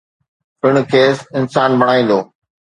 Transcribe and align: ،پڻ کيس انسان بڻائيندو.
،پڻ 0.61 0.75
کيس 0.93 1.17
انسان 1.41 1.71
بڻائيندو. 1.83 2.19